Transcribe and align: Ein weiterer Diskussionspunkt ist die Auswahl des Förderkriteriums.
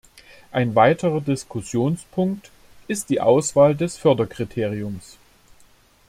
Ein 0.51 0.73
weiterer 0.73 1.21
Diskussionspunkt 1.21 2.49
ist 2.87 3.11
die 3.11 3.21
Auswahl 3.21 3.75
des 3.75 3.97
Förderkriteriums. 3.97 5.19